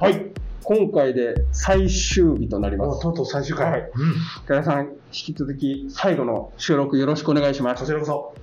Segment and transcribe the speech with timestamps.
[0.00, 0.32] はい。
[0.62, 3.02] 今回で最終日となります。
[3.02, 3.70] とうとう最終回。
[3.70, 4.14] はいうん。
[4.46, 7.80] 寺井さん、引き続き最後の収録よろしくお願いします。
[7.80, 8.34] こちらこそ。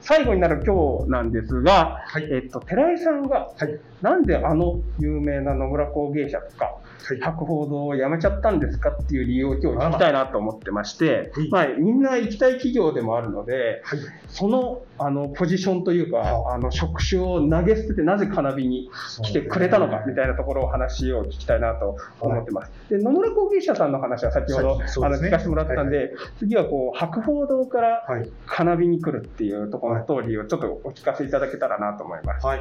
[0.00, 3.80] 最後になる今日なんですが、はいえっと、寺井さんが、はい。
[4.00, 7.20] なんであの有名な野村工芸社とか、はい。
[7.20, 13.98] 博報堂を辞めちゃったんですかっていう理由を今日聞きたいなと思ってましてはい、まあ、みんな行きたい企業でもあるので、はい。
[14.28, 18.90] そのあのポジションというか、はあの職種を投げ捨ててなぜカナビに
[19.22, 22.72] 来てくれたのかみたいなところを話を聞きたいなと思ってます。
[22.90, 28.30] で野村工芸社さんの話は先ほど、あの聞かせてもらったんで、次はこう博報堂からはい。
[28.46, 32.46] カナビに来るっていうところのストーリーをちょっとお聞かせいただけたらなと思います。
[32.46, 32.60] はい。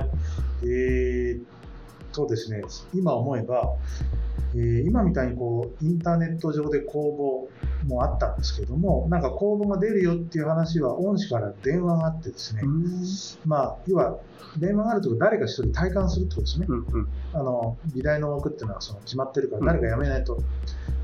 [0.63, 1.43] えーっ
[2.13, 2.61] とですね、
[2.93, 3.75] 今思えば、
[4.55, 7.49] えー今みたいにこう、インターネット上で公
[7.85, 12.61] 募もあったんですけども、なんか公募が出るよっていう話は、恩師から電話があってですね、
[13.45, 14.17] まあ、要は、
[14.57, 16.65] 電話があると誰か一人体感するってことですね。
[16.69, 20.41] うんうんあの美大の枠っていうのはその決まってるから誰か辞めないと、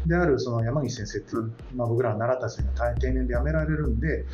[0.05, 4.25] であるその山岸先生っていう、うんまあ、僕らが習った先生が定年で辞められるんで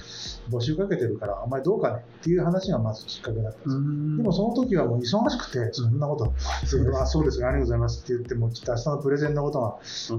[0.50, 6.34] 募集かけてるからあんまりどうかねっていう話がまずきっかけだったんです、でもその時はもう忙しくてそんなこと、
[6.66, 9.78] それはそうですありがとうございますって言ってもきっと明日のプレゼンのことが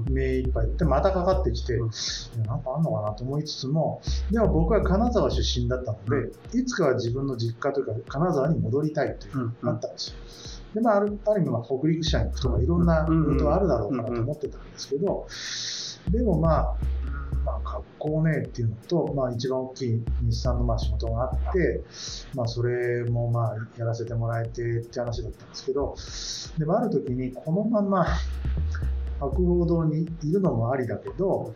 [0.09, 1.91] 目いっぱいでまたかかってきて、うん。
[2.43, 10.15] なんかあんのかなと思いつつもでも僕は金沢出身だったので、いつかは自分の実家というか金沢に戻りたいといううんあったんですよ。
[10.73, 15.27] でまあ、あるある意味、まあ北陸社に行くとか、いろんなルートはあるだろうかなと思ってたんですけど、
[16.09, 16.75] でもまあ、
[17.43, 21.83] まあ、学校ねっていうのと、まあ、一番大きい日産のまあ仕事があって、
[22.35, 25.95] まあ、それもまあやらせてもらえてって話だったんですけど、
[26.59, 28.05] でもある時に、このまま
[29.19, 31.53] 博報堂にいるのもありだけど、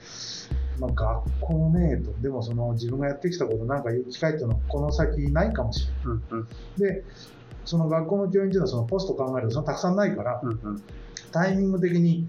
[0.79, 6.23] まあ、学校ねと、でもその自分がやってきたことなんか言う機会っていうのはこの先ないかもしれない。
[6.31, 6.47] うんうん。
[6.77, 7.03] で、
[7.65, 10.83] その学校の教員っていうのはそのポスト考えるとそのたくさんないから、うんうん。
[11.31, 12.27] タイミング的に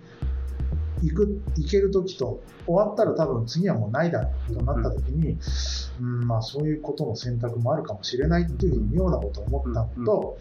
[1.03, 5.39] 行く行ける時と終わったら多分次はもうないだろうとなった時に、
[6.01, 6.27] うん。
[6.27, 10.39] まあ、そういうことの選択もあるかもしれないっていうふうに妙なことを思ったのと、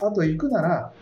[0.00, 0.92] あと行くなら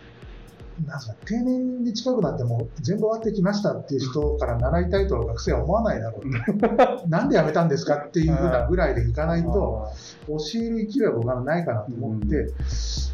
[0.84, 7.00] なんすか定年に近くなってもう全部終わってきましたっていう人から習いたいとは学生は思わないだろう。
[7.00, 9.88] と なんで辞めたんですかっていうふうなぐらいで行かないと
[10.28, 12.53] 教える勢いは僕はないかなと思って、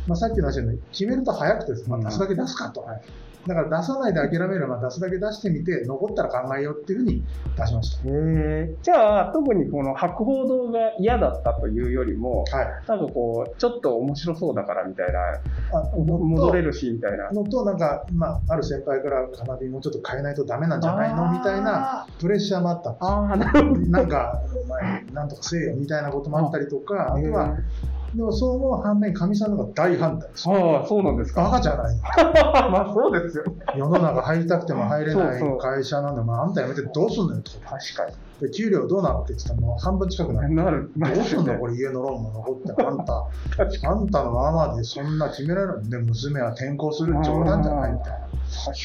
[0.06, 2.84] まあ、さっきの話の決めると早くてです、まあ、出すだけ出すかと、
[3.46, 7.24] だから出さないで諦めれば出すだけ出してみて残ったら考えようっていうふうに
[7.56, 12.56] 出しましへえじゃあ特にこの博報堂が嫌だったというよりもた。
[12.58, 12.66] はい。
[12.86, 15.18] なんかこうちょっと面白そうだからみたいな
[15.72, 17.30] あ戻れるしみたいな。
[17.30, 22.90] のと、なんか、まあ、ある先輩から、カナビもちょっと変えないとダメなんじゃないのみたいなプレッシャーもあった。
[22.90, 23.80] んですああなるほど。
[23.90, 27.56] なんか、お前、なんとかせえよみたいなこともあったりとか、あとは、
[28.14, 30.48] でもそう思う反面、かみさんの方が大反対です。
[30.48, 30.78] よ。
[30.80, 31.44] ああそうなんですか。
[31.44, 31.96] バカじゃない。
[31.96, 32.02] の
[32.70, 37.42] まあそうですよ世の中入りたくても入れない会社なんだ、まあ、あんた辞めてどうすんのよ。
[37.42, 38.04] とか、確か
[38.42, 40.48] で給料どうなのって言ってたら、もう半分近くなる。
[40.48, 43.28] になるどうすんのねこれ家のローンも残って、あんた、
[43.88, 48.32] あんたのままでそんな決められるんで、娘は転校する冗談じゃないみたいな。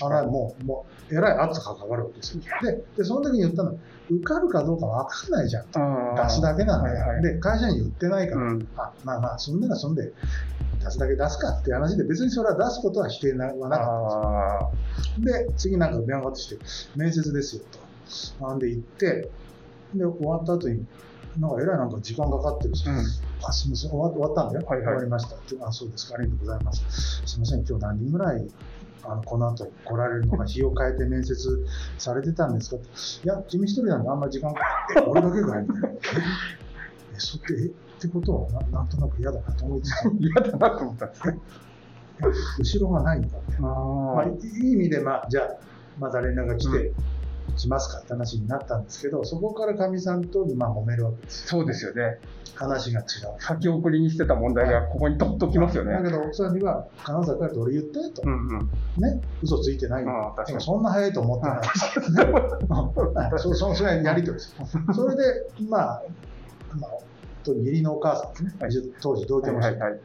[0.05, 2.43] あらもう、もう、えらい圧がかかるわけですよ。
[2.61, 3.75] で、でその時に言ったのは、
[4.09, 5.65] 受かるかどうか分かんないじゃん。
[6.15, 6.99] 出すだけなんだよ。
[6.99, 10.13] はいはいで、会社に言ってないから、うんあまあまあ、そんならそんで、
[10.79, 15.47] 出すだけ出すかって話で、別にそれは出すことは否定はなかあったんですよ。
[15.47, 16.57] で、次なんか電話がかかってきて、
[16.95, 18.45] 面接ですよと。
[18.45, 19.29] なんで行って、
[19.93, 20.85] で、終わった後に、
[21.39, 22.97] なんかえらいなんか時間かかってるし、あうん
[23.43, 24.65] あ、すみません、終わ終わったんだよ。
[24.65, 25.55] はいはい終わりましたって。
[25.61, 27.21] あ、そうですか、ありがとうございます。
[27.25, 28.47] すみません、今日何人ぐらい、
[29.03, 31.35] あの、この後来られるのか、日を変えて面接
[31.97, 32.77] されてたんですか？
[32.77, 32.87] って。
[33.23, 35.89] いや、君一人なんであんまり時間かかって、俺だけがいみたいな。
[35.89, 35.93] え、
[37.15, 37.69] えそって、え、っ
[38.01, 41.39] てことはな、なんとなく嫌だなと思いつつ、 嫌だなと思ったんですね
[42.59, 43.61] 後ろがないんだって。
[43.61, 44.29] まあ、あい
[44.63, 45.49] いい意味で、まあ、じゃあ、
[45.99, 46.93] また連絡が来て、
[47.55, 51.47] 来ますかって話になったんですけど、そこからかみさんと、まあ、揉めるわけです。
[51.47, 52.19] そうですよね。
[52.55, 53.05] 話が違う。
[53.39, 55.93] 先送りにしてた問題がここにとっときますよね。
[55.93, 58.21] だけど、奥さんには、金沢帰ると俺言ったよと。
[58.25, 59.03] うんうん。
[59.03, 60.03] ね、嘘ついてない。
[60.03, 60.35] よ。
[60.45, 61.57] でもそんな早いと思ってない。
[61.57, 64.55] うん そうそうそれはやりとりです。
[64.93, 65.23] それで、
[65.69, 66.03] まあ、
[66.79, 66.91] まあ、
[67.43, 68.37] と義理のお母さんで
[68.71, 69.99] すね、当時同居もして、はいはいはい。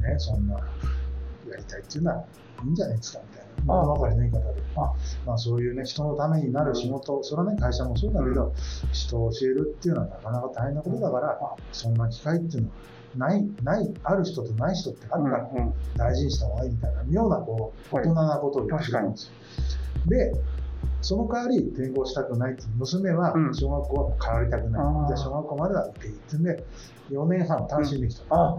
[0.00, 2.24] ね、そんなやりたいっていうのは
[2.64, 4.92] いいんじゃないですかみたいな、物分かりの言い方で、あ
[5.26, 8.52] まあ、そういうね、人のためになる仕事、それはね、会社もそうだけど、
[8.92, 11.38] 人を教えるっていうのはなかなか大変なことだから、
[11.72, 12.74] そんな機会っていうのは
[13.16, 15.74] ない、ない、ある人とない人ってあるから、うんうん。
[15.96, 18.06] 大事にした方がいいみたいな、妙なこう、はい。
[18.06, 19.32] 大人なことを言ってくるんですよ。
[20.06, 20.32] で、
[21.02, 23.54] その代わり転校したくないって娘はうん。
[23.54, 25.06] 小学校は変わりたくない、あー。
[25.08, 26.64] じゃあ小学校までは受け入れってんで
[27.10, 28.56] 4年半単身できた、あ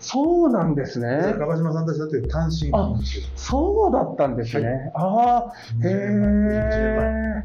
[0.00, 1.34] そうなんですね。
[1.38, 4.92] 中島さんたちだって単身赴任中そうだったんですね。
[4.94, 5.52] ああ、
[5.82, 7.44] へ20年前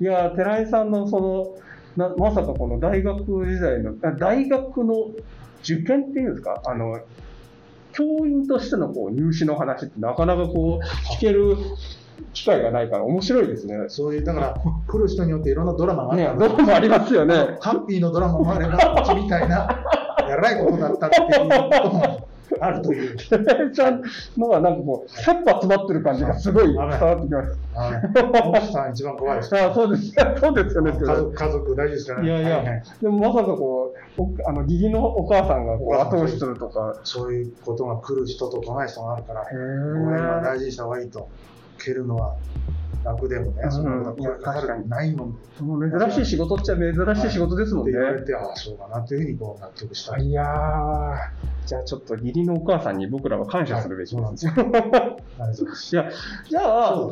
[0.00, 0.04] え。
[0.04, 1.20] いや、寺井さんのそ
[1.96, 5.10] の、なまさかこの大学時代の、あ大学の
[5.62, 7.00] 受験っていうんですか、あの、
[7.92, 11.56] 教員としてのこう入試の話ってなかなかこう聞ける
[12.32, 13.74] 機会がないから面白いですね。
[13.88, 14.54] そういうだから
[14.86, 17.58] 来る人によっていろんなドラマがあっねた、のどうもありますよね。
[17.60, 18.78] ハッピーのドラマもあれば
[19.14, 19.84] みたいな
[20.32, 22.28] やらいことだったっていうことも
[22.60, 23.16] あるという。
[23.16, 24.02] 寺井さん
[24.36, 27.58] のはなんかこう、切羽詰まってる感じがすごい伝わってきます。
[27.74, 29.56] はさん一番怖いです。
[29.56, 30.12] あ あ、そうです。
[30.40, 30.92] そうですよね。
[30.92, 36.96] 家族家族大事ですからいやいや、でもまさかこう、おあの、義理のお母さんがこう後押しするとか。
[37.04, 41.28] そういうことが来る人と来ない人があるからへご縁はー大事にした方がいいと
[41.78, 42.36] 蹴るのは
[43.04, 47.98] 楽でもね、そんなことかかるないもんもう珍しい仕事っちゃ珍しい仕事ですもんねって。
[47.98, 50.26] 言われて、ああ、そうかなというふうにこう納得したい。
[50.26, 54.48] いやー、じゃあちょっと義理のお母さんに僕らは感謝するべきはいです。
[54.48, 54.96] ありがとうござい。
[55.92, 56.10] いや、
[56.48, 57.10] じゃあ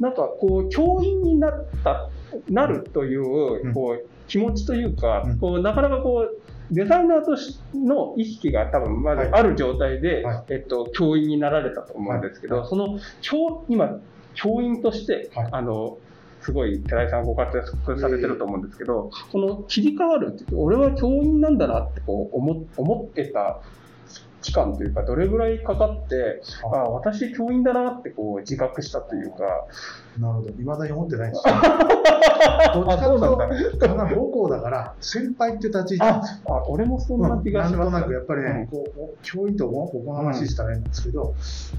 [0.00, 2.10] なんかこう、教員になった、
[2.50, 10.44] なるという、うんこう、気持ちというか、うんこう、なかなかこう、デザイナーとしの意識が多分まずはいある状態で、はい。
[10.50, 12.68] えっと、教員になられたと思うんですけど、はい。
[12.68, 14.00] その教、今、
[14.34, 15.48] 教員として、はい。
[15.52, 15.98] あの、
[16.42, 23.60] すごい寺井さんご活躍されてると思うんですけど、この切り替わるって俺は教員なんだなってこう思思ってた
[24.42, 29.66] 期間というか、どれぐらいかかって、ああ、私教員だなってこう自覚したというか、
[30.18, 30.50] なるほど。
[30.50, 31.54] いまだに思ってないんですよ。
[32.74, 36.54] どっちかというと、母校だから、先輩って立ち位置なんあですよ。
[36.54, 37.90] あ、俺もそんな気がします。
[37.90, 41.34] なんとなくやっぱりね、こうお教員とおこがましいしたらいいんですけど、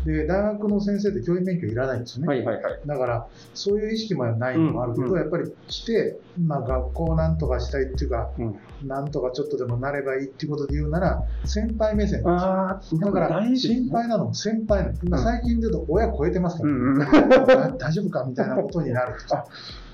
[0.06, 2.28] で大学の先生って教員免許いらないんですよね。
[2.28, 2.80] はいはいはい。
[2.86, 8.56] だから、そういう意識もないのもあるけど、やっぱり来て、まあ、学校をなんとかしたいっていうか、うん、
[8.88, 14.98] なんとかちょっとでもなればいいっていうことで言うなら、先輩目線なんですよああ、だから、心配なのも先輩なの。
[15.04, 19.16] 今、最近で言うと、親超えてますから、 大丈夫かみたいなことになる。
[19.32, 19.46] あ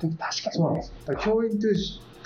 [0.01, 0.93] でも確かにねそうなんです。
[1.25, 1.75] 教員という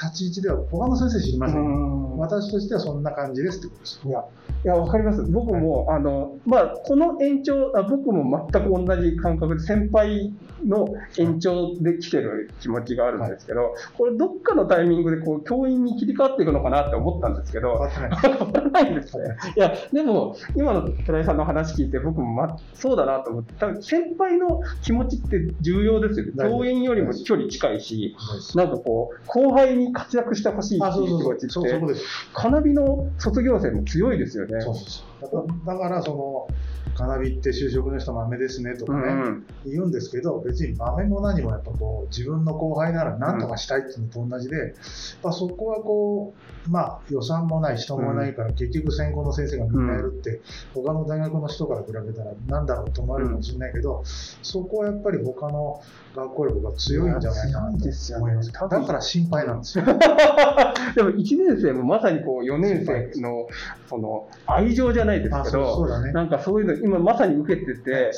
[0.04, 1.66] 立ち位置では、他の先生知りません。
[1.66, 4.02] うん私としてはそんな感じですってことです。
[4.06, 4.20] いや、
[4.64, 5.24] いや、わかります。
[5.24, 10.34] 僕も、あの、まあ、この延長、あ僕も全く同じ感覚で、先輩
[10.66, 17.88] の延長で来てる気持ちがあるんですけど、これ、どっかのタイミングで、こう、教員に切り替わっていくのかなって思ったんですけど、
[18.22, 19.36] 変わらないですね。
[19.56, 26.32] いや、でも、今の寺井さんの話聞いて、僕も、ま、そうだなと思って、多分先輩の気持ちって重要ですよね。
[26.38, 28.16] 教員よりも距離近いし、
[28.56, 31.06] なんかこう、後輩に活躍してほしいってあ、いう。
[31.06, 32.02] 気持ちって。
[32.34, 34.62] カナビの卒業生も強いですよね。
[34.62, 35.66] そうそうそう。
[35.66, 36.48] だから、だからその、
[36.96, 44.76] カナビって就職の人豆ですねとかね、うんうん言うんですけど、別に豆も何もやっぱこう、自分の後輩なら何とかしたいっていうのと同じで、
[45.24, 46.34] まあ、そこはこ
[46.68, 50.42] う、まあ予算もない、人もないから、結局専攻の先生がみんなやるって、
[50.74, 55.82] 他の大学の人から比べたらなんだろうと思われるかもしれないけど、そこはやっぱり他の
[56.16, 58.52] 学校力が強いんじゃないかなと思います。
[58.52, 59.86] だから心配なんですよ。
[60.96, 63.48] でも1年生もまさにこう4年生の
[63.90, 65.88] その愛情じゃないですけど。
[66.14, 68.12] なんかそういうの今まさに受けてて。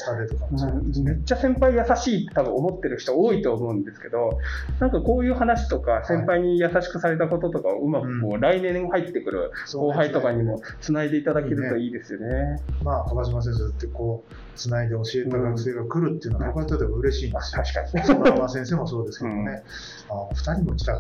[1.04, 4.40] めっちゃ先輩優しいって多分思ってる人多いと思うんですけど、
[4.80, 12.60] なんかこういう話とか、先輩に優しくされたこととかをうまくこう、来年入ってくる後輩とかにもつないでいただけるといいですよね。
[12.84, 17.64] まあ、川島先生ってこう、つないで教えた学生が来るっていうのは、僕にとっては嬉しいんですよ。
[17.64, 18.06] 確かに。
[18.06, 19.64] その山先生もそうですけどね、
[20.10, 20.96] あ二人も来た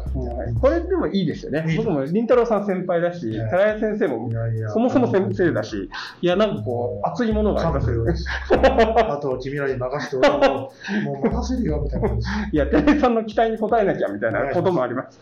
[0.59, 1.75] これでもいいですよね。
[1.77, 4.29] 僕も林太郎さん先輩だし、寺井先生も
[4.73, 5.89] そもそも先生だし、
[6.21, 8.13] いや、なんかこう、熱いものがありますよね。
[8.51, 10.49] あとは君らに任せておくと、
[11.05, 12.09] もう任せるよみたいな。
[12.09, 12.19] い
[12.51, 15.19] や、寺井さんの期待に応えなきゃみたいなこともあります。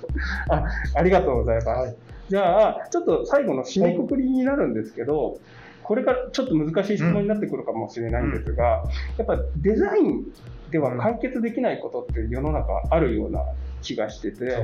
[0.50, 0.63] あ、
[0.96, 1.67] ありがとうございます。
[1.67, 1.96] はい。
[2.29, 5.38] じゃあ、ちょっと最後の締めくくりになるんですけど、
[5.83, 8.83] これからちょっと難しい質問になってくるかもしれないんですが、
[9.17, 10.23] やっぱデザイン
[10.71, 13.41] では解決できないことって世の中あるような
[13.81, 14.57] 気がしてて、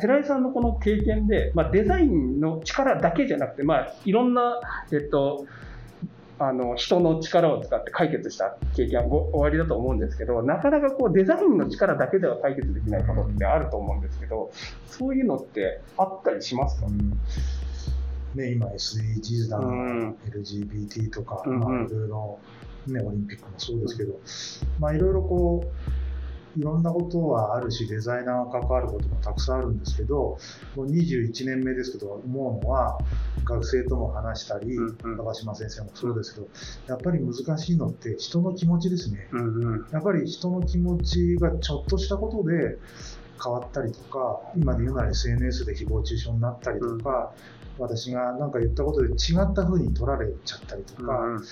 [0.00, 4.60] 寺井さんのこの経験で、まあ、デザインの力だけじゃなくて、まあ、いろんな、
[4.92, 5.46] えっと、
[6.38, 14.52] あの人の力を使って解決した経験はご終わりだと思うんですけど、なかなかこうデザインの力だけでは解決できないことってあると思うんですけど、
[14.86, 17.18] そういうのってあったりしますか、うん
[18.36, 20.16] ね、今 SDGs だの、うん。
[20.26, 22.38] LGBT とか、まあ、いろいろ、
[22.86, 24.20] ね、オリンピックもそうですけど、
[24.78, 30.38] まあ、いろいろこう、いろんなことはあるし、デザイナーが関わることもたくさんあるんですけど、
[30.74, 32.98] もう21年目ですけど、思うのは、
[33.44, 35.16] 学生とも話したり、うんうん。
[35.16, 36.48] 高島先生もそうですけど、
[36.88, 39.28] やっぱり難しいのって人の気持ちですね。
[39.32, 39.86] うんうん。
[39.92, 42.78] やっぱり人の気持ちがちょっとしたことで
[43.42, 47.32] 変わったりとか、今で言うなら SNS で誹謗中傷になったりとか、
[47.78, 51.42] 私が何か言ったことで違った風に取られちゃったりとか、うん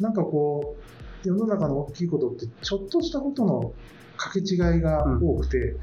[0.00, 0.76] なんかこ
[1.24, 3.74] う世の中の大きいことってちょっとしたことの
[4.16, 5.76] 掛け違いが多くて、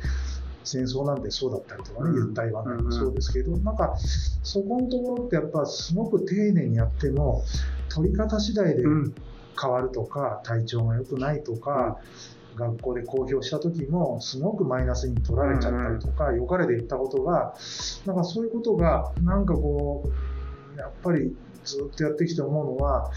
[0.64, 2.16] 戦争なんてそうだったりとかね、うん。
[2.16, 7.44] 言った言わないもそうですけど、なんかそこのところってやっぱすごく丁寧にやっても
[7.90, 9.16] 取り方次第でうん。
[9.62, 12.00] 変わるとか、体調が良くないとか、
[12.55, 17.55] 学校で公表した時もすごくマイナスに取られちゃったりとか、良かれで言ったことが
[18.05, 20.10] なんかそういうことがなんかこ
[20.75, 23.12] うやっぱりずっとやってきて思うのは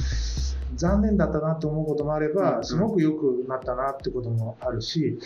[0.74, 5.18] 残念だったなと思うこともあれうんばすごく良くなったなってこともあるし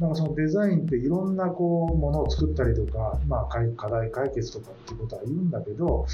[0.00, 6.06] なんかそのデザインっていろんなこうものを作ったりとか、まあ、課題解決とかっていうことは言うんだけど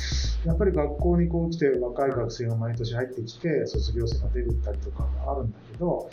[0.44, 6.08] やっぱり学校にこう来て若い学生が毎年入ってきて卒業生が出てったりとかもあるんだけど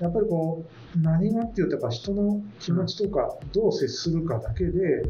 [0.00, 0.64] やっぱりこ
[0.96, 5.02] う何がっていうとやっぱ人の気持ちとかどう接するかだけで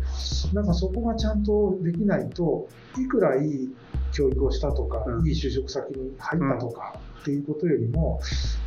[0.52, 2.68] なんかそこがちゃんとできないと
[2.98, 3.74] いくらいい
[4.12, 5.26] 教育をしたとか、うん。
[5.28, 8.20] いい就職先に入ったとかっていうことよりも、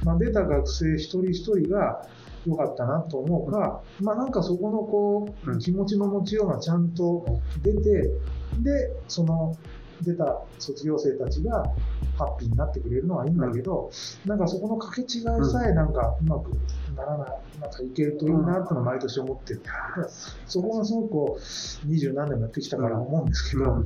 [0.04, 2.08] まあ、出た学生一人一人が
[2.46, 5.56] 良かったなと思うか、まあ、なんかそこのこうん。
[5.56, 7.25] う気持ちの持ちようがちゃんと
[7.63, 8.12] 出て、
[8.60, 9.56] でその
[10.03, 11.72] 出た卒業生たちが
[12.17, 13.91] ハッピーになってくれるのはいいんだけど、
[14.25, 16.51] なんかそこの掛け違いさえなんかうまく
[16.96, 19.60] ならない、なんかいけるといいなってのは毎年思ってる。
[19.60, 19.63] ん。
[19.63, 20.10] だけど、
[20.46, 23.86] そこがすごくこう二十何年もやってきたから思うんですけど、うん。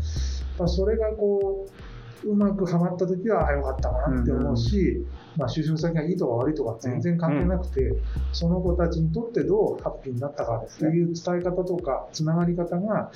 [0.57, 1.71] まあ、それがこう、
[2.25, 5.05] うまくはまった時は、あ、よかったかなって思うし、
[5.37, 7.93] まあ、就職先がいいとか悪いとか全然関係なくて、
[8.31, 13.11] その子たちにとってどうハッピーになったかっていう伝え方とか、つながり方が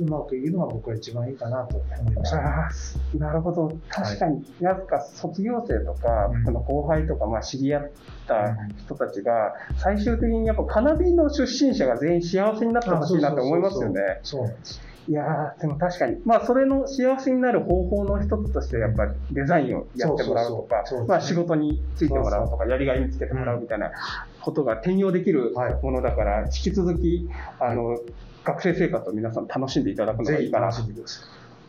[0.00, 2.70] うまくいくのが僕は一番いいかなと思いました。
[3.18, 6.44] なるほど、確かに、なんか卒業生とか、うん。
[6.44, 7.90] この後輩とか、まあ、知り合っ
[8.26, 14.20] た人たちが、最終的にやっぱ、カナビの出身者が全員幸せになってほしいなって思いますよね。
[14.22, 14.93] そうなんです。
[15.06, 23.92] いやー、でも確かに、まあ、それの幸せになる方法の一つとして、やっぱりデザインをやってもらうとかまあ、仕事についてもらうとか、やりがい見つけてもらうみたいな
[24.40, 27.28] ことが転用できるはいものだから、引き続き、
[27.60, 27.98] あの、
[28.44, 30.82] 学生生活を皆さん楽しんでいただくのがいいかなと。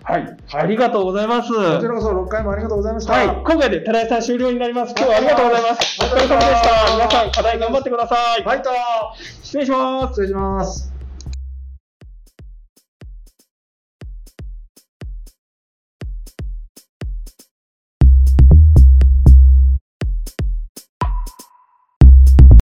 [0.04, 1.50] はい、ありがとうございます。
[1.50, 3.14] こちらこそ6回もありがとうございました。
[3.14, 4.94] はい、今回で寺井さん終了になります。
[4.96, 6.00] 今日はありがとうございます。
[6.00, 6.96] お疲れ様でした。
[6.96, 8.44] 皆さん課題頑張ってください。
[8.44, 8.70] ファイト
[9.42, 10.10] 失礼します。
[10.10, 10.95] 失礼します。